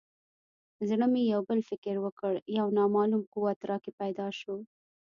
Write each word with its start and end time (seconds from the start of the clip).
زړه 0.89 1.05
مې 1.13 1.21
یو 1.33 1.41
بل 1.49 1.59
فکر 1.69 1.95
وکړ 2.05 2.33
یو 2.57 2.67
نامعلوم 2.77 3.23
قوت 3.33 3.59
راکې 3.69 3.91
پیدا 4.01 4.27
شو. 4.39 4.55